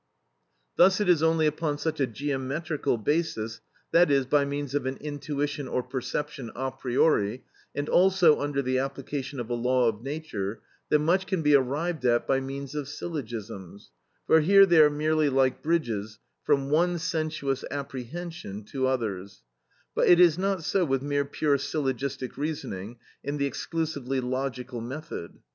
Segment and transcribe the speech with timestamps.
[0.77, 3.61] Thus it is only upon such a geometrical basis,
[3.91, 7.43] that is, by means of an intuition or perception a priori,
[7.75, 12.03] and also under the application of a law of nature, that much can be arrived
[12.03, 13.91] at by means of syllogisms,
[14.25, 19.43] for here they are merely like bridges from one sensuous apprehension to others;
[19.93, 25.37] but it is not so with mere pure syllogistic reasoning in the exclusively logical method.